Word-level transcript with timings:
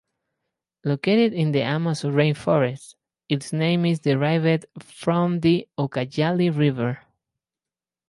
Located 0.83 1.31
in 1.33 1.51
the 1.51 1.61
Amazon 1.61 2.13
rainforest, 2.13 2.95
its 3.29 3.53
name 3.53 3.85
is 3.85 3.99
derived 3.99 4.65
from 4.79 5.41
the 5.41 5.67
Ucayali 5.77 6.49
River. 6.49 7.03